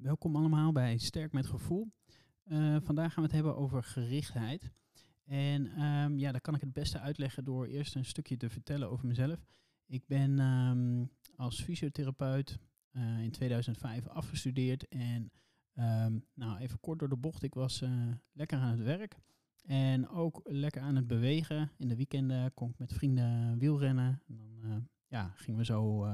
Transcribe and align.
Welkom 0.00 0.36
allemaal 0.36 0.72
bij 0.72 0.98
Sterk 0.98 1.32
met 1.32 1.46
Gevoel. 1.46 1.92
Uh, 2.46 2.76
vandaag 2.80 3.12
gaan 3.12 3.22
we 3.22 3.28
het 3.28 3.32
hebben 3.32 3.56
over 3.56 3.82
gerichtheid. 3.82 4.70
En 5.24 5.82
um, 5.82 6.18
ja, 6.18 6.32
dat 6.32 6.40
kan 6.40 6.54
ik 6.54 6.60
het 6.60 6.72
beste 6.72 6.98
uitleggen 6.98 7.44
door 7.44 7.66
eerst 7.66 7.94
een 7.94 8.04
stukje 8.04 8.36
te 8.36 8.50
vertellen 8.50 8.90
over 8.90 9.06
mezelf. 9.06 9.44
Ik 9.86 10.06
ben 10.06 10.38
um, 10.38 11.10
als 11.36 11.62
fysiotherapeut 11.62 12.58
uh, 12.92 13.22
in 13.22 13.30
2005 13.30 14.06
afgestudeerd. 14.06 14.88
En 14.88 15.32
um, 15.74 16.24
nou, 16.34 16.58
even 16.58 16.80
kort 16.80 16.98
door 16.98 17.08
de 17.08 17.16
bocht, 17.16 17.42
ik 17.42 17.54
was 17.54 17.82
uh, 17.82 17.90
lekker 18.32 18.58
aan 18.58 18.70
het 18.70 18.82
werk. 18.82 19.18
En 19.64 20.08
ook 20.08 20.40
lekker 20.44 20.82
aan 20.82 20.96
het 20.96 21.06
bewegen. 21.06 21.70
In 21.76 21.88
de 21.88 21.96
weekenden 21.96 22.54
kon 22.54 22.70
ik 22.70 22.78
met 22.78 22.92
vrienden 22.92 23.58
wielrennen. 23.58 24.22
En 24.26 24.60
dan 24.60 24.88
ja, 25.06 25.32
gingen 25.34 25.58
we 25.58 25.64
zo 25.64 26.06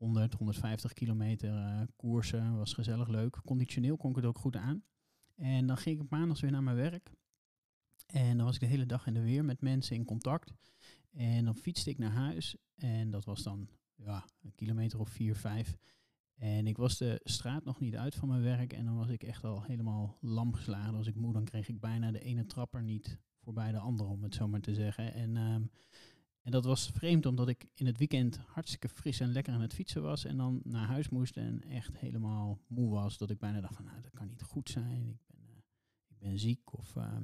100, 0.00 0.34
150 0.34 0.92
kilometer 0.92 1.52
uh, 1.52 1.80
koersen. 1.96 2.56
Was 2.56 2.72
gezellig 2.72 3.08
leuk. 3.08 3.40
Conditioneel 3.44 3.96
kon 3.96 4.10
ik 4.10 4.16
het 4.16 4.24
ook 4.24 4.38
goed 4.38 4.56
aan. 4.56 4.82
En 5.34 5.66
dan 5.66 5.76
ging 5.76 6.02
ik 6.02 6.10
maandags 6.10 6.40
weer 6.40 6.50
naar 6.50 6.62
mijn 6.62 6.76
werk. 6.76 7.12
En 8.06 8.36
dan 8.36 8.46
was 8.46 8.54
ik 8.54 8.60
de 8.60 8.66
hele 8.66 8.86
dag 8.86 9.06
in 9.06 9.14
de 9.14 9.22
weer 9.22 9.44
met 9.44 9.60
mensen 9.60 9.96
in 9.96 10.04
contact. 10.04 10.52
En 11.10 11.44
dan 11.44 11.56
fietste 11.56 11.90
ik 11.90 11.98
naar 11.98 12.10
huis. 12.10 12.56
En 12.74 13.10
dat 13.10 13.24
was 13.24 13.42
dan 13.42 13.68
ja, 13.94 14.24
een 14.42 14.54
kilometer 14.54 15.00
of 15.00 15.08
vier, 15.08 15.36
vijf. 15.36 15.76
En 16.34 16.66
ik 16.66 16.76
was 16.76 16.98
de 16.98 17.20
straat 17.24 17.64
nog 17.64 17.80
niet 17.80 17.96
uit 17.96 18.14
van 18.14 18.28
mijn 18.28 18.42
werk. 18.42 18.72
En 18.72 18.84
dan 18.84 18.96
was 18.96 19.08
ik 19.08 19.22
echt 19.22 19.44
al 19.44 19.62
helemaal 19.62 20.18
lam 20.20 20.54
geslagen. 20.54 21.06
Ik 21.06 21.16
moe, 21.16 21.32
dan 21.32 21.44
kreeg 21.44 21.68
ik 21.68 21.80
bijna 21.80 22.10
de 22.10 22.20
ene 22.20 22.46
trapper 22.46 22.82
niet 22.82 23.18
voorbij 23.40 23.72
de 23.72 23.78
andere, 23.78 24.08
om 24.08 24.22
het 24.22 24.34
zo 24.34 24.48
maar 24.48 24.60
te 24.60 24.74
zeggen. 24.74 25.14
En 25.14 25.36
um, 25.36 25.70
en 26.42 26.50
dat 26.50 26.64
was 26.64 26.90
vreemd 26.90 27.26
omdat 27.26 27.48
ik 27.48 27.66
in 27.74 27.86
het 27.86 27.98
weekend 27.98 28.38
hartstikke 28.46 28.88
fris 28.88 29.20
en 29.20 29.32
lekker 29.32 29.52
aan 29.52 29.60
het 29.60 29.74
fietsen 29.74 30.02
was. 30.02 30.24
En 30.24 30.36
dan 30.36 30.60
naar 30.64 30.86
huis 30.86 31.08
moest 31.08 31.36
en 31.36 31.62
echt 31.62 31.98
helemaal 31.98 32.60
moe 32.66 32.90
was. 32.90 33.18
Dat 33.18 33.30
ik 33.30 33.38
bijna 33.38 33.60
dacht 33.60 33.76
van 33.76 33.84
nou 33.84 34.00
dat 34.00 34.12
kan 34.12 34.28
niet 34.28 34.42
goed 34.42 34.68
zijn. 34.68 35.08
Ik 35.08 35.20
ben, 35.26 35.40
uh, 35.48 35.56
ik 36.08 36.18
ben 36.18 36.38
ziek. 36.38 36.78
Of 36.78 36.94
uh, 36.94 37.16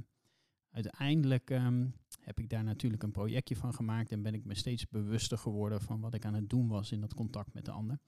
uiteindelijk 0.70 1.50
um, 1.50 1.94
heb 2.20 2.38
ik 2.38 2.48
daar 2.48 2.64
natuurlijk 2.64 3.02
een 3.02 3.10
projectje 3.10 3.56
van 3.56 3.74
gemaakt. 3.74 4.12
En 4.12 4.22
ben 4.22 4.34
ik 4.34 4.44
me 4.44 4.54
steeds 4.54 4.88
bewuster 4.88 5.38
geworden 5.38 5.80
van 5.80 6.00
wat 6.00 6.14
ik 6.14 6.24
aan 6.24 6.34
het 6.34 6.50
doen 6.50 6.68
was 6.68 6.92
in 6.92 7.00
dat 7.00 7.14
contact 7.14 7.52
met 7.52 7.64
de 7.64 7.70
ander. 7.70 7.98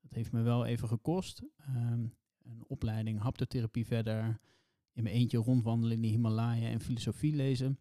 Dat 0.00 0.12
heeft 0.12 0.32
me 0.32 0.42
wel 0.42 0.64
even 0.64 0.88
gekost. 0.88 1.42
Um, 1.68 2.14
een 2.42 2.64
opleiding 2.66 3.20
haptotherapie 3.20 3.86
verder. 3.86 4.40
In 4.92 5.02
mijn 5.02 5.14
eentje 5.14 5.38
rondwandelen 5.38 5.96
in 5.96 6.02
de 6.02 6.08
Himalaya 6.08 6.68
en 6.68 6.80
filosofie 6.80 7.34
lezen. 7.34 7.78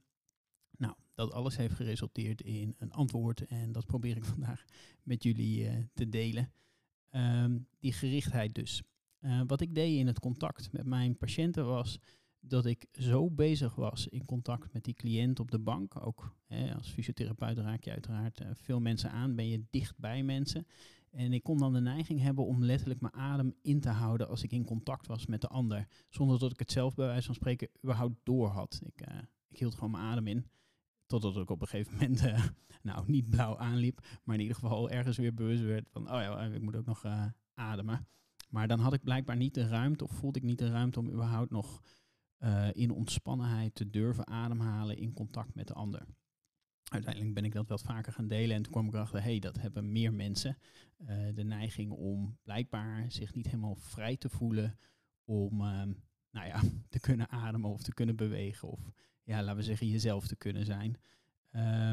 Nou, 0.77 0.93
dat 1.21 1.33
alles 1.33 1.57
heeft 1.57 1.73
geresulteerd 1.73 2.41
in 2.41 2.75
een 2.77 2.91
antwoord 2.91 3.45
en 3.45 3.71
dat 3.71 3.85
probeer 3.85 4.17
ik 4.17 4.25
vandaag 4.35 4.65
met 5.03 5.23
jullie 5.23 5.63
uh, 5.63 5.73
te 5.93 6.09
delen. 6.09 6.51
Um, 7.11 7.67
die 7.79 7.93
gerichtheid 7.93 8.55
dus. 8.55 8.81
Uh, 9.19 9.41
wat 9.47 9.61
ik 9.61 9.75
deed 9.75 9.97
in 9.97 10.07
het 10.07 10.19
contact 10.19 10.71
met 10.71 10.85
mijn 10.85 11.17
patiënten 11.17 11.65
was 11.65 11.99
dat 12.39 12.65
ik 12.65 12.85
zo 12.91 13.29
bezig 13.29 13.75
was 13.75 14.07
in 14.07 14.25
contact 14.25 14.73
met 14.73 14.83
die 14.83 14.93
cliënt 14.93 15.39
op 15.39 15.51
de 15.51 15.59
bank. 15.59 16.05
Ook 16.05 16.35
hè, 16.45 16.75
als 16.75 16.89
fysiotherapeut 16.89 17.57
raak 17.57 17.83
je 17.83 17.91
uiteraard 17.91 18.41
uh, 18.41 18.47
veel 18.53 18.79
mensen 18.79 19.11
aan, 19.11 19.35
ben 19.35 19.47
je 19.47 19.63
dicht 19.69 19.97
bij 19.97 20.23
mensen. 20.23 20.67
En 21.09 21.33
ik 21.33 21.43
kon 21.43 21.57
dan 21.57 21.73
de 21.73 21.81
neiging 21.81 22.21
hebben 22.21 22.45
om 22.45 22.63
letterlijk 22.63 23.01
mijn 23.01 23.13
adem 23.13 23.55
in 23.61 23.79
te 23.79 23.89
houden 23.89 24.27
als 24.27 24.43
ik 24.43 24.51
in 24.51 24.65
contact 24.65 25.07
was 25.07 25.25
met 25.25 25.41
de 25.41 25.47
ander. 25.47 25.87
Zonder 26.09 26.39
dat 26.39 26.51
ik 26.51 26.59
het 26.59 26.71
zelf 26.71 26.95
bij 26.95 27.07
wijze 27.07 27.25
van 27.25 27.35
spreken 27.35 27.69
überhaupt 27.83 28.19
door 28.23 28.47
had. 28.47 28.81
Ik, 28.83 29.01
ik 29.47 29.57
hield 29.57 29.73
gewoon 29.73 29.91
mijn 29.91 30.03
adem 30.03 30.27
in. 30.27 30.45
Totdat 31.11 31.37
ik 31.37 31.49
op 31.49 31.61
een 31.61 31.67
gegeven 31.67 31.93
moment, 31.93 32.23
uh, 32.23 32.45
nou 32.91 33.03
niet 33.07 33.29
blauw 33.29 33.57
aanliep, 33.57 33.99
maar 34.23 34.35
in 34.35 34.41
ieder 34.41 34.57
geval 34.57 34.89
ergens 34.89 35.17
weer 35.17 35.33
bewust 35.33 35.63
werd 35.63 35.89
van, 35.89 36.01
oh 36.01 36.21
ja, 36.21 36.41
ik 36.43 36.61
moet 36.61 36.75
ook 36.75 36.85
nog 36.85 37.05
uh, 37.05 37.25
ademen. 37.53 38.07
Maar 38.49 38.67
dan 38.67 38.79
had 38.79 38.93
ik 38.93 39.03
blijkbaar 39.03 39.35
niet 39.35 39.53
de 39.53 39.67
ruimte, 39.67 40.03
of 40.03 40.11
voelde 40.11 40.39
ik 40.39 40.45
niet 40.45 40.59
de 40.59 40.69
ruimte 40.69 40.99
om 40.99 41.09
überhaupt 41.09 41.51
nog 41.51 41.81
uh, 42.39 42.69
in 42.73 42.91
ontspannenheid 42.91 43.75
te 43.75 43.89
durven 43.89 44.27
ademhalen 44.27 44.97
in 44.97 45.13
contact 45.13 45.55
met 45.55 45.67
de 45.67 45.73
ander. 45.73 46.05
Uiteindelijk 46.83 47.33
ben 47.33 47.45
ik 47.45 47.53
dat 47.53 47.67
wat 47.67 47.81
vaker 47.81 48.13
gaan 48.13 48.27
delen 48.27 48.55
en 48.55 48.61
toen 48.61 48.71
kwam 48.71 48.87
ik 48.87 48.93
erachter, 48.93 49.23
hey, 49.23 49.39
dat 49.39 49.59
hebben 49.59 49.91
meer 49.91 50.13
mensen. 50.13 50.57
de 51.33 51.43
neiging 51.43 51.91
om 51.91 52.37
blijkbaar 52.43 53.11
zich 53.11 53.33
niet 53.33 53.45
helemaal 53.45 53.75
vrij 53.75 54.17
te 54.17 54.29
voelen 54.29 54.77
om, 55.25 55.57
nou 56.31 56.47
ja, 56.47 56.61
te 56.89 56.99
kunnen 56.99 57.29
ademen 57.29 57.69
of 57.69 57.81
te 57.81 57.93
kunnen 57.93 58.15
bewegen 58.15 58.67
of 58.67 58.91
ja, 59.23 59.41
laten 59.41 59.55
we 59.55 59.63
zeggen, 59.63 59.87
jezelf 59.87 60.27
te 60.27 60.35
kunnen 60.35 60.65
zijn. 60.65 60.97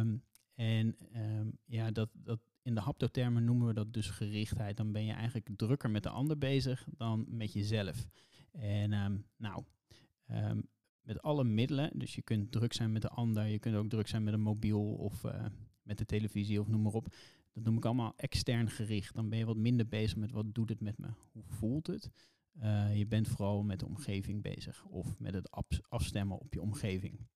Um, 0.00 0.22
en 0.54 0.96
um, 1.16 1.58
ja, 1.64 1.90
dat, 1.90 2.08
dat 2.12 2.40
in 2.62 2.74
de 2.74 2.80
haptotermen 2.80 3.44
noemen 3.44 3.66
we 3.66 3.74
dat 3.74 3.92
dus 3.92 4.10
gerichtheid. 4.10 4.76
Dan 4.76 4.92
ben 4.92 5.04
je 5.04 5.12
eigenlijk 5.12 5.48
drukker 5.56 5.90
met 5.90 6.02
de 6.02 6.08
ander 6.08 6.38
bezig 6.38 6.86
dan 6.96 7.26
met 7.28 7.52
jezelf. 7.52 8.06
En 8.52 8.92
um, 8.92 9.24
nou, 9.36 9.64
met 11.08 11.22
alle 11.22 11.44
middelen, 11.44 11.90
dus 11.98 12.14
je 12.14 12.22
kunt 12.22 12.52
druk 12.52 12.72
zijn 12.72 12.92
met 12.92 13.02
de 13.02 13.08
ander, 13.08 13.44
je 13.44 13.58
kunt 13.58 13.74
ook 13.74 13.88
druk 13.88 14.08
zijn 14.08 14.24
met 14.24 14.34
een 14.34 14.40
mobiel 14.40 14.94
of 14.94 15.24
uh, 15.24 15.44
met 15.82 15.98
de 15.98 16.04
televisie 16.04 16.60
of 16.60 16.68
noem 16.68 16.82
maar 16.82 16.92
op. 16.92 17.14
Dat 17.52 17.64
noem 17.64 17.76
ik 17.76 17.84
allemaal 17.84 18.12
extern 18.16 18.70
gericht. 18.70 19.14
Dan 19.14 19.28
ben 19.28 19.38
je 19.38 19.44
wat 19.44 19.56
minder 19.56 19.88
bezig 19.88 20.16
met 20.16 20.30
wat 20.30 20.54
doet 20.54 20.68
het 20.68 20.80
met 20.80 20.98
me, 20.98 21.08
hoe 21.32 21.42
voelt 21.46 21.86
het. 21.86 22.10
Uh, 22.62 22.96
je 22.96 23.06
bent 23.06 23.28
vooral 23.28 23.62
met 23.62 23.78
de 23.78 23.86
omgeving 23.86 24.42
bezig 24.42 24.84
of 24.84 25.18
met 25.18 25.34
het 25.34 25.50
afstemmen 25.88 26.38
op 26.38 26.54
je 26.54 26.60
omgeving. 26.60 27.26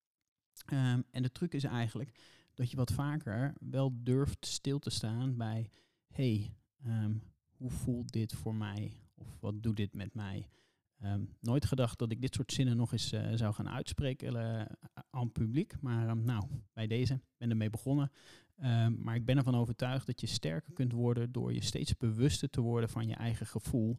Um, 0.72 1.04
en 1.10 1.22
de 1.22 1.32
truc 1.32 1.54
is 1.54 1.64
eigenlijk 1.64 2.18
dat 2.54 2.70
je 2.70 2.76
wat 2.76 2.92
vaker 2.92 3.54
wel 3.60 3.92
durft 4.02 4.46
stil 4.46 4.78
te 4.78 4.90
staan 4.90 5.36
bij, 5.36 5.70
hey, 6.06 6.54
um, 6.86 7.22
hoe 7.56 7.70
voelt 7.70 8.12
dit 8.12 8.32
voor 8.32 8.54
mij? 8.54 8.92
Of 9.14 9.36
wat 9.40 9.62
doet 9.62 9.76
dit 9.76 9.94
met 9.94 10.14
mij? 10.14 10.48
Um, 11.04 11.28
nooit 11.40 11.64
gedacht 11.64 11.98
dat 11.98 12.10
ik 12.10 12.20
dit 12.20 12.34
soort 12.34 12.52
zinnen 12.52 12.76
nog 12.76 12.92
eens 12.92 13.12
uh, 13.12 13.32
zou 13.34 13.54
gaan 13.54 13.68
uitspreken 13.68 14.34
uh, 14.34 14.64
aan 15.10 15.32
publiek. 15.32 15.80
Maar 15.80 16.16
nou, 16.16 16.44
bij 16.72 16.86
deze 16.86 17.20
ben 17.36 17.50
ermee 17.50 17.70
begonnen. 17.70 18.10
maar 18.98 19.14
ik 19.14 19.24
ben 19.24 19.36
ervan 19.36 19.54
overtuigd 19.54 20.06
dat 20.06 20.20
je 20.20 20.26
sterker 20.26 20.72
kunt 20.72 20.92
worden 20.92 21.32
door 21.32 21.52
je 21.52 21.62
steeds 21.62 21.96
bewuster 21.96 22.50
te 22.50 22.60
worden 22.60 22.88
van 22.88 23.08
je 23.08 23.14
eigen 23.14 23.46
gevoel. 23.46 23.98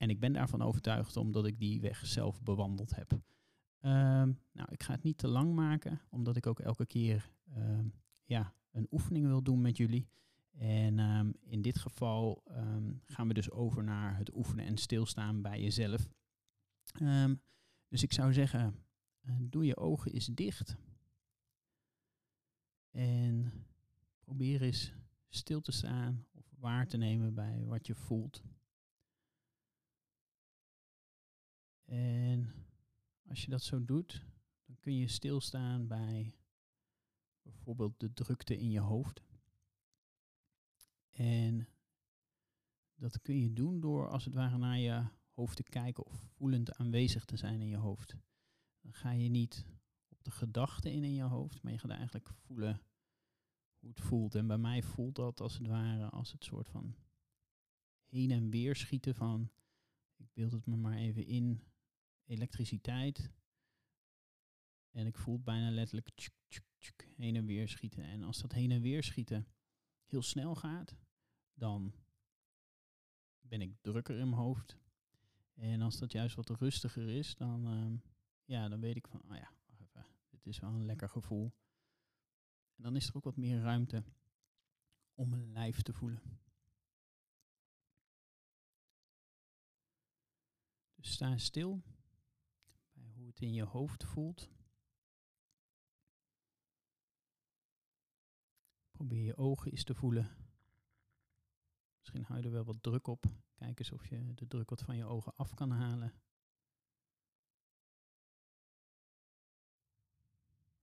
En 0.00 0.10
ik 0.10 0.20
ben 0.20 0.32
daarvan 0.32 0.62
overtuigd 0.62 1.16
omdat 1.16 1.46
ik 1.46 1.58
die 1.58 1.80
weg 1.80 2.06
zelf 2.06 2.42
bewandeld 2.42 2.94
heb. 2.94 3.12
Um, 3.12 4.38
nou, 4.52 4.68
ik 4.70 4.82
ga 4.82 4.92
het 4.92 5.02
niet 5.02 5.18
te 5.18 5.28
lang 5.28 5.54
maken, 5.54 6.00
omdat 6.10 6.36
ik 6.36 6.46
ook 6.46 6.60
elke 6.60 6.86
keer 6.86 7.30
um, 7.56 7.92
ja, 8.24 8.54
een 8.70 8.86
oefening 8.90 9.26
wil 9.26 9.42
doen 9.42 9.60
met 9.60 9.76
jullie. 9.76 10.08
En 10.56 10.98
um, 10.98 11.34
in 11.40 11.62
dit 11.62 11.78
geval 11.78 12.42
gaan 13.04 13.28
we 13.28 13.34
dus 13.34 13.50
over 13.50 13.84
naar 13.84 14.16
het 14.16 14.34
oefenen 14.34 14.66
en 14.66 14.76
stilstaan 14.76 15.42
bij 15.42 15.62
jezelf. 15.62 16.08
dus 17.88 18.02
ik 18.02 18.12
zou 18.12 18.32
zeggen, 18.32 18.74
uh, 19.22 19.34
doe 19.40 19.64
je 19.64 19.76
ogen 19.76 20.12
eens 20.12 20.26
dicht. 20.26 20.76
En 22.90 23.52
probeer 24.20 24.62
eens 24.62 24.92
stil 25.28 25.60
te 25.60 25.72
staan 25.72 26.26
of 26.32 26.44
waar 26.58 26.86
te 26.86 26.96
nemen 26.96 27.34
bij 27.34 27.64
wat 27.64 27.86
je 27.86 27.94
voelt. 27.94 28.42
En 31.90 32.54
als 33.28 33.44
je 33.44 33.50
dat 33.50 33.62
zo 33.62 33.84
doet, 33.84 34.24
dan 34.66 34.76
kun 34.78 34.96
je 34.96 35.08
stilstaan 35.08 35.86
bij 35.86 36.34
bijvoorbeeld 37.42 38.00
de 38.00 38.12
drukte 38.12 38.58
in 38.58 38.70
je 38.70 38.80
hoofd. 38.80 39.22
En 41.10 41.68
dat 42.94 43.20
kun 43.20 43.38
je 43.38 43.52
doen 43.52 43.80
door 43.80 44.08
als 44.08 44.24
het 44.24 44.34
ware 44.34 44.58
naar 44.58 44.78
je 44.78 45.06
hoofd 45.32 45.56
te 45.56 45.62
kijken 45.62 46.04
of 46.04 46.14
voelend 46.14 46.72
aanwezig 46.74 47.24
te 47.24 47.36
zijn 47.36 47.60
in 47.60 47.68
je 47.68 47.76
hoofd. 47.76 48.16
Dan 48.80 48.92
ga 48.92 49.10
je 49.10 49.28
niet 49.28 49.66
op 50.08 50.24
de 50.24 50.30
gedachten 50.30 50.92
in 50.92 51.04
in 51.04 51.14
je 51.14 51.22
hoofd, 51.22 51.62
maar 51.62 51.72
je 51.72 51.78
gaat 51.78 51.90
eigenlijk 51.90 52.28
voelen 52.28 52.82
hoe 53.78 53.88
het 53.88 54.00
voelt. 54.00 54.34
En 54.34 54.46
bij 54.46 54.58
mij 54.58 54.82
voelt 54.82 55.14
dat 55.14 55.40
als 55.40 55.58
het 55.58 55.66
ware 55.66 56.08
als 56.08 56.32
het 56.32 56.44
soort 56.44 56.68
van 56.68 56.94
heen 58.04 58.30
en 58.30 58.50
weer 58.50 58.76
schieten 58.76 59.14
van, 59.14 59.50
ik 60.16 60.32
beeld 60.32 60.52
het 60.52 60.66
me 60.66 60.76
maar 60.76 60.96
even 60.96 61.26
in, 61.26 61.62
elektriciteit. 62.30 63.30
En 64.90 65.06
ik 65.06 65.18
voel 65.18 65.40
bijna 65.40 65.70
letterlijk 65.70 66.30
heen 67.16 67.36
en 67.36 67.46
weer 67.46 67.68
schieten. 67.68 68.04
En 68.04 68.22
als 68.22 68.38
dat 68.38 68.52
heen 68.52 68.70
en 68.70 68.80
weer 68.80 69.02
schieten 69.02 69.46
heel 70.06 70.22
snel 70.22 70.54
gaat, 70.54 70.96
dan 71.54 71.94
ben 73.40 73.60
ik 73.60 73.76
drukker 73.80 74.18
in 74.18 74.28
mijn 74.28 74.42
hoofd. 74.42 74.78
En 75.54 75.82
als 75.82 75.98
dat 75.98 76.12
juist 76.12 76.36
wat 76.36 76.50
rustiger 76.50 77.08
is, 77.08 77.34
dan, 77.34 77.74
uh, 77.74 77.98
ja, 78.44 78.68
dan 78.68 78.80
weet 78.80 78.96
ik 78.96 79.06
van, 79.06 79.22
oh 79.22 79.36
ja, 79.36 79.52
wacht 79.66 79.80
even, 79.80 80.06
dit 80.28 80.46
is 80.46 80.58
wel 80.58 80.70
een 80.70 80.84
lekker 80.84 81.08
gevoel. 81.08 81.52
En 82.76 82.82
dan 82.82 82.96
is 82.96 83.08
er 83.08 83.16
ook 83.16 83.24
wat 83.24 83.36
meer 83.36 83.60
ruimte 83.60 84.04
om 85.14 85.28
mijn 85.28 85.52
lijf 85.52 85.82
te 85.82 85.92
voelen. 85.92 86.22
Dus 90.94 91.10
sta 91.10 91.38
stil 91.38 91.82
in 93.40 93.52
je 93.52 93.64
hoofd 93.64 94.04
voelt. 94.04 94.48
Probeer 98.90 99.24
je 99.24 99.36
ogen 99.36 99.70
eens 99.70 99.84
te 99.84 99.94
voelen. 99.94 100.30
Misschien 101.98 102.24
hou 102.24 102.40
je 102.40 102.46
er 102.46 102.52
wel 102.52 102.64
wat 102.64 102.82
druk 102.82 103.06
op. 103.06 103.24
Kijk 103.54 103.78
eens 103.78 103.92
of 103.92 104.08
je 104.08 104.34
de 104.34 104.46
druk 104.46 104.70
wat 104.70 104.82
van 104.82 104.96
je 104.96 105.04
ogen 105.04 105.36
af 105.36 105.54
kan 105.54 105.70
halen. 105.70 106.14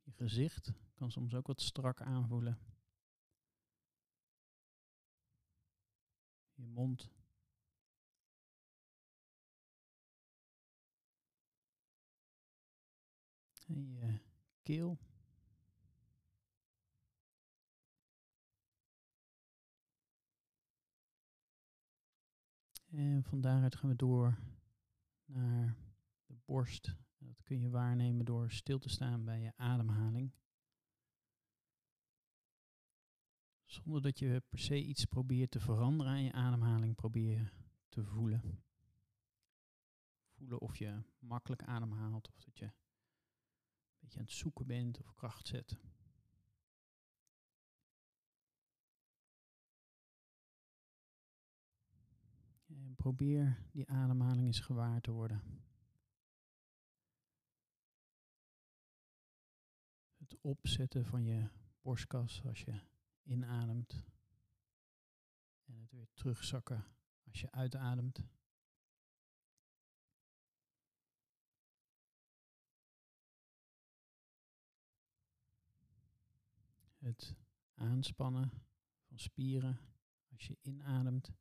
Je 0.03 0.11
gezicht 0.11 0.73
kan 0.93 1.11
soms 1.11 1.33
ook 1.33 1.47
wat 1.47 1.61
strak 1.61 2.01
aanvoelen. 2.01 2.59
Je 6.53 6.65
mond. 6.65 7.16
En 13.67 13.89
je 13.89 14.19
keel. 14.61 14.97
En 22.89 23.23
van 23.23 23.41
daaruit 23.41 23.75
gaan 23.75 23.89
we 23.89 23.95
door 23.95 24.37
naar 25.25 25.75
de 26.25 26.35
borst. 26.45 26.95
Dat 27.17 27.41
kun 27.43 27.59
je 27.59 27.69
waarnemen 27.69 28.25
door 28.25 28.51
stil 28.51 28.79
te 28.79 28.89
staan 28.89 29.25
bij 29.25 29.41
je 29.41 29.53
ademhaling. 29.55 30.31
Zonder 33.65 34.01
dat 34.01 34.19
je 34.19 34.43
per 34.49 34.59
se 34.59 34.83
iets 34.83 35.05
probeert 35.05 35.51
te 35.51 35.59
veranderen 35.59 36.13
aan 36.13 36.23
je 36.23 36.31
ademhaling, 36.31 36.95
probeer 36.95 37.53
te 37.89 38.03
voelen. 38.03 38.63
Voelen 40.27 40.61
of 40.61 40.77
je 40.77 41.03
makkelijk 41.19 41.63
ademhaalt 41.63 42.27
of 42.27 42.43
dat 42.43 42.57
je 42.57 42.71
een 44.07 44.13
beetje 44.13 44.19
aan 44.19 44.25
het 44.25 44.33
zoeken 44.33 44.67
bent 44.67 44.99
of 44.99 45.13
kracht 45.13 45.47
zet. 45.47 45.77
En 52.67 52.95
probeer 52.95 53.63
die 53.71 53.87
ademhaling 53.89 54.45
eens 54.45 54.59
gewaar 54.59 55.01
te 55.01 55.11
worden. 55.11 55.41
Het 60.17 60.37
opzetten 60.41 61.05
van 61.05 61.23
je 61.23 61.49
borstkas 61.81 62.43
als 62.43 62.61
je 62.61 62.79
inademt. 63.23 64.03
En 65.65 65.79
het 65.79 65.91
weer 65.91 66.07
terugzakken 66.13 66.85
als 67.23 67.41
je 67.41 67.51
uitademt. 67.51 68.23
Het 77.07 77.35
aanspannen 77.73 78.49
van 79.07 79.19
spieren 79.19 79.79
als 80.31 80.47
je 80.47 80.57
inademt. 80.61 81.31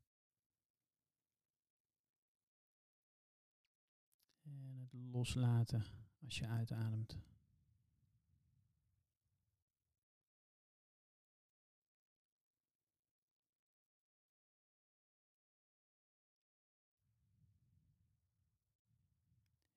En 4.42 4.78
het 4.80 4.92
loslaten 4.92 5.84
als 6.24 6.38
je 6.38 6.46
uitademt. 6.46 7.18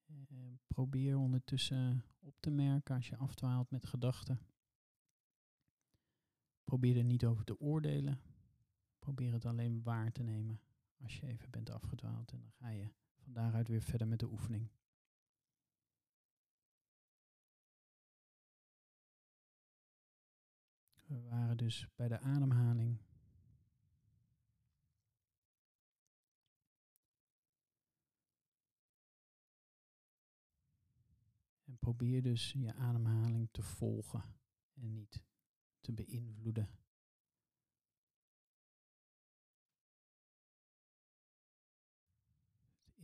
En 0.05 0.59
probeer 0.67 1.17
ondertussen 1.17 2.03
op 2.19 2.35
te 2.39 2.49
merken 2.49 2.95
als 2.95 3.07
je 3.07 3.17
afdwaalt 3.17 3.71
met 3.71 3.85
gedachten. 3.85 4.48
Probeer 6.69 6.97
er 6.97 7.03
niet 7.03 7.25
over 7.25 7.45
te 7.45 7.59
oordelen. 7.59 8.21
Probeer 8.99 9.33
het 9.33 9.45
alleen 9.45 9.83
waar 9.83 10.11
te 10.11 10.23
nemen 10.23 10.61
als 11.01 11.19
je 11.19 11.27
even 11.27 11.49
bent 11.49 11.69
afgedwaald. 11.69 12.31
En 12.31 12.39
dan 12.39 12.51
ga 12.51 12.69
je 12.69 12.89
van 13.15 13.33
daaruit 13.33 13.67
weer 13.67 13.81
verder 13.81 14.07
met 14.07 14.19
de 14.19 14.31
oefening. 14.31 14.69
We 21.05 21.21
waren 21.21 21.57
dus 21.57 21.87
bij 21.95 22.07
de 22.07 22.19
ademhaling. 22.19 22.97
En 31.65 31.77
probeer 31.79 32.21
dus 32.21 32.51
je 32.51 32.73
ademhaling 32.73 33.47
te 33.51 33.61
volgen 33.61 34.23
en 34.73 34.93
niet 34.93 35.27
te 35.81 35.91
beïnvloeden. 35.91 36.79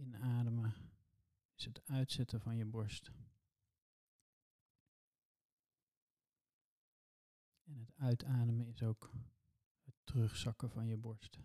inademen 0.06 0.74
is 1.56 1.66
het 1.66 1.82
uitzetten 1.86 2.42
van 2.42 2.58
je 2.58 2.66
borst. 2.66 3.12
En 7.64 7.78
het 7.78 7.94
uitademen 7.98 8.68
is 8.68 8.84
ook 8.84 9.12
het 9.84 9.96
terugzakken 10.04 10.70
van 10.70 10.88
je 10.88 10.98
borst. 10.98 11.40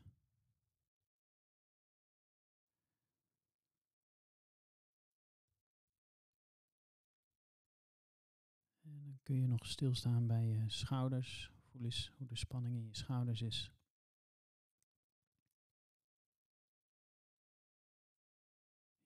Dan 9.10 9.18
kun 9.22 9.36
je 9.36 9.46
nog 9.46 9.66
stilstaan 9.66 10.26
bij 10.26 10.46
je 10.46 10.64
schouders. 10.66 11.50
Voel 11.70 11.84
eens 11.84 12.12
hoe 12.16 12.26
de 12.26 12.36
spanning 12.36 12.76
in 12.76 12.86
je 12.86 12.96
schouders 12.96 13.42
is. 13.42 13.72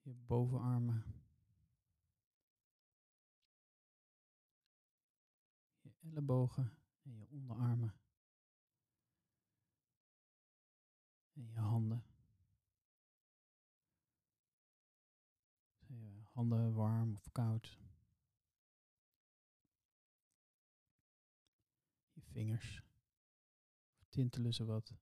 je 0.05 0.13
bovenarmen, 0.13 1.03
je 5.81 5.91
ellebogen 5.99 6.71
en 7.03 7.15
je 7.15 7.27
onderarmen 7.29 7.93
en 11.33 11.47
je 11.47 11.59
handen. 11.59 12.03
Zijn 15.79 15.99
je 15.99 16.21
handen 16.23 16.73
warm 16.73 17.15
of 17.15 17.31
koud? 17.31 17.84
Vingers. 22.35 22.83
Tintelen 24.09 24.53
ze 24.53 24.65
wat? 24.65 24.95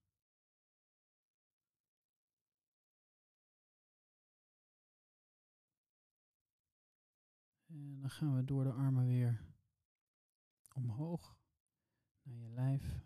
En 7.65 7.99
dan 7.99 8.09
gaan 8.09 8.35
we 8.35 8.43
door 8.43 8.63
de 8.63 8.71
armen 8.71 9.05
weer 9.05 9.45
omhoog 10.73 11.37
naar 12.21 12.35
je 12.35 12.49
lijf, 12.49 13.01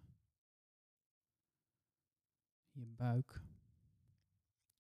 je 2.72 2.86
buik 2.86 3.41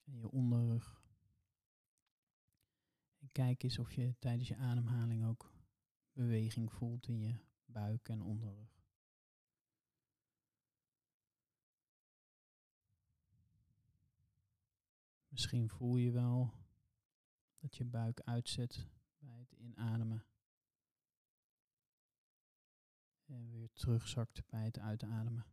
en 0.03 0.17
je 0.17 0.29
onderrug. 0.31 1.01
En 3.17 3.31
kijk 3.31 3.63
eens 3.63 3.79
of 3.79 3.93
je 3.93 4.15
tijdens 4.19 4.47
je 4.47 4.55
ademhaling 4.55 5.25
ook 5.25 5.51
beweging 6.11 6.73
voelt 6.73 7.07
in 7.07 7.19
je 7.19 7.35
buik 7.65 8.09
en 8.09 8.21
onderrug. 8.21 8.76
Misschien 15.37 15.69
voel 15.69 15.97
je 15.97 16.11
wel 16.11 16.53
dat 17.57 17.75
je 17.75 17.85
buik 17.85 18.21
uitzet 18.21 18.87
bij 19.19 19.39
het 19.39 19.51
inademen. 19.51 20.25
En 23.25 23.49
weer 23.49 23.69
terugzakt 23.73 24.45
bij 24.45 24.63
het 24.63 24.79
uitademen. 24.79 25.45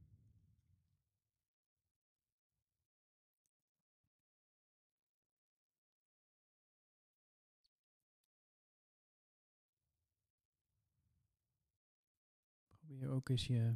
Probeer 12.71 13.09
ook 13.09 13.29
eens 13.29 13.47
je 13.47 13.75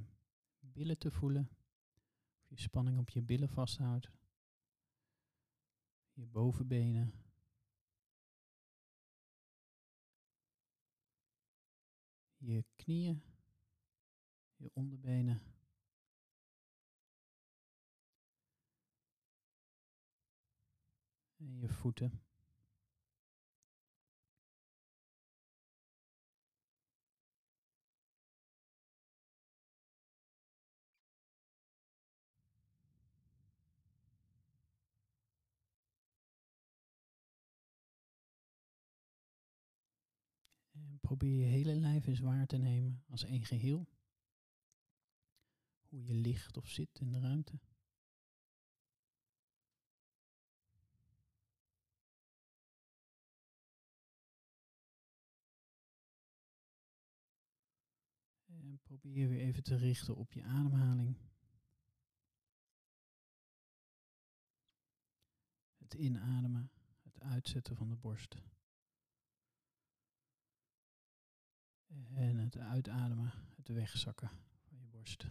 billen 0.60 0.98
te 0.98 1.10
voelen. 1.10 1.48
Of 2.38 2.48
je 2.48 2.60
spanning 2.60 2.98
op 2.98 3.10
je 3.10 3.22
billen 3.22 3.48
vasthoudt. 3.48 4.17
Je 6.18 6.26
bovenbenen. 6.26 7.12
je 12.38 12.64
knieën, 12.76 13.22
je 14.56 14.70
onderbenen. 14.74 15.42
En 21.36 21.58
je 21.58 21.68
voeten. 21.68 22.22
Probeer 41.00 41.38
je 41.38 41.44
hele 41.44 41.74
lijf 41.74 42.06
eens 42.06 42.20
waar 42.20 42.46
te 42.46 42.56
nemen 42.56 43.02
als 43.08 43.24
één 43.24 43.44
geheel. 43.44 43.88
Hoe 45.88 46.04
je 46.04 46.14
ligt 46.14 46.56
of 46.56 46.68
zit 46.68 47.00
in 47.00 47.12
de 47.12 47.20
ruimte. 47.20 47.60
En 58.46 58.78
probeer 58.82 59.28
weer 59.28 59.40
even 59.40 59.62
te 59.62 59.76
richten 59.76 60.16
op 60.16 60.32
je 60.32 60.42
ademhaling. 60.42 61.16
Het 65.76 65.94
inademen, 65.94 66.70
het 67.02 67.20
uitzetten 67.20 67.76
van 67.76 67.88
de 67.88 67.96
borst. 67.96 68.36
En 71.88 72.38
het 72.38 72.56
uitademen, 72.56 73.32
het 73.56 73.68
wegzakken 73.68 74.30
van 74.68 74.78
je 74.78 74.86
borst. 74.86 75.26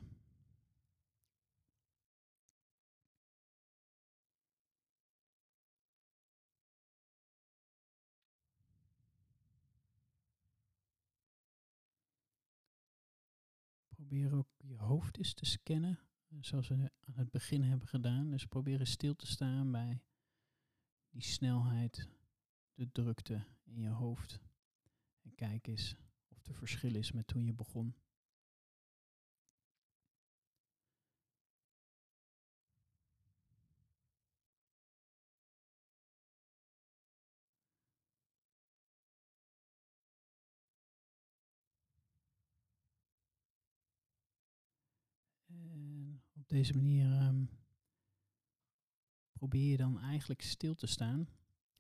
Probeer 13.88 14.36
ook 14.36 14.48
je 14.58 14.78
hoofd 14.78 15.18
eens 15.18 15.34
te 15.34 15.46
scannen, 15.46 16.00
zoals 16.40 16.68
we 16.68 16.76
aan 16.76 17.14
het 17.16 17.32
begin 17.32 17.64
hebben 17.64 17.88
gedaan. 17.88 18.30
Dus 18.30 18.46
probeer 18.46 18.80
eens 18.80 18.92
stil 18.92 19.16
te 19.16 19.28
staan 19.28 19.72
bij 19.72 20.02
die 21.10 21.24
snelheid, 21.24 22.08
de 22.74 22.92
drukte 22.92 23.46
in 23.64 23.82
je 23.82 23.90
hoofd. 23.90 24.40
En 25.22 25.36
kijk 25.36 25.68
eens 25.68 25.96
er 26.48 26.56
verschil 26.56 26.96
is 26.96 27.12
met 27.12 27.28
toen 27.28 27.46
je 27.46 27.54
begon. 27.54 27.96
En 45.48 46.22
op 46.34 46.50
deze 46.50 46.76
manier 46.76 47.12
ehm, 47.12 47.46
probeer 49.32 49.70
je 49.70 49.78
dan 49.78 50.00
eigenlijk 50.00 50.42
stil 50.42 50.76
te 50.76 50.88
staan 50.88 51.28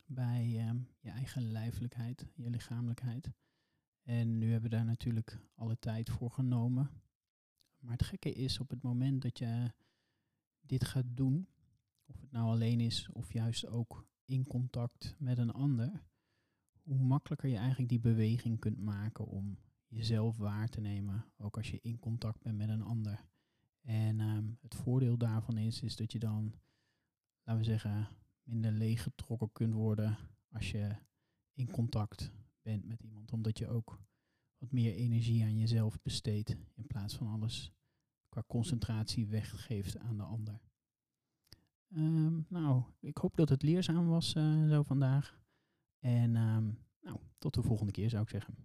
bij 0.05 0.57
ehm, 0.59 0.79
je 0.99 1.09
eigen 1.09 1.51
lijfelijkheid, 1.51 2.27
je 2.35 2.49
lichamelijkheid. 2.49 3.31
En 4.07 4.37
nu 4.37 4.51
hebben 4.51 4.69
we 4.69 4.75
daar 4.75 4.85
natuurlijk 4.85 5.39
alle 5.55 5.79
tijd 5.79 6.09
voor 6.09 6.31
genomen. 6.31 6.89
Maar 7.77 7.91
het 7.91 8.03
gekke 8.03 8.33
is 8.33 8.59
op 8.59 8.69
het 8.69 8.81
moment 8.81 9.21
dat 9.21 9.37
je 9.37 9.71
dit 10.59 10.85
gaat 10.85 11.05
doen, 11.07 11.47
of 12.05 12.21
het 12.21 12.31
nou 12.31 12.49
alleen 12.49 12.79
is 12.79 13.09
of 13.11 13.33
juist 13.33 13.65
ook 13.65 14.07
in 14.25 14.47
contact 14.47 15.15
met 15.19 15.37
een 15.37 15.51
ander, 15.51 16.03
hoe 16.81 16.99
makkelijker 16.99 17.49
je 17.49 17.57
eigenlijk 17.57 17.89
die 17.89 17.99
beweging 17.99 18.59
kunt 18.59 18.79
maken 18.79 19.25
om 19.25 19.57
jezelf 19.87 20.37
waar 20.37 20.69
te 20.69 20.81
nemen, 20.81 21.25
ook 21.37 21.57
als 21.57 21.71
je 21.71 21.79
in 21.81 21.99
contact 21.99 22.41
bent 22.41 22.57
met 22.57 22.69
een 22.69 22.83
ander. 22.83 23.25
En 23.81 24.19
ehm, 24.19 24.45
het 24.61 24.75
voordeel 24.75 25.17
daarvan 25.17 25.57
is, 25.57 25.81
is 25.81 25.95
dat 25.95 26.11
je 26.11 26.19
dan, 26.19 26.53
laten 27.43 27.61
we 27.61 27.69
zeggen, 27.69 28.07
minder 28.43 28.71
leeggetrokken 28.71 29.51
kunt 29.51 29.73
worden 29.73 30.17
als 30.51 30.71
je 30.71 30.95
in 31.53 31.71
contact 31.71 32.31
met 32.75 33.03
iemand. 33.03 33.31
Omdat 33.31 33.57
je 33.57 33.67
ook 33.67 33.99
wat 34.57 34.71
meer 34.71 34.93
energie 34.93 35.43
aan 35.43 35.57
jezelf 35.57 36.01
besteedt 36.01 36.55
in 36.75 36.87
plaats 36.87 37.15
van 37.15 37.27
alles 37.27 37.71
qua 38.29 38.43
concentratie 38.47 39.27
weggeeft 39.27 39.97
aan 39.97 40.17
de 40.17 40.23
ander. 40.23 40.61
Ehm, 41.87 42.41
nou, 42.47 42.83
ik 42.99 43.17
hoop 43.17 43.35
dat 43.35 43.49
het 43.49 43.61
leerzaam 43.61 44.07
was 44.07 44.35
uh, 44.35 44.69
zo 44.69 44.83
vandaag. 44.83 45.39
En 45.99 46.35
um, 46.35 46.77
nou, 47.01 47.19
tot 47.37 47.53
de 47.53 47.61
volgende 47.61 47.91
keer 47.91 48.09
zou 48.09 48.23
ik 48.23 48.29
zeggen. 48.29 48.55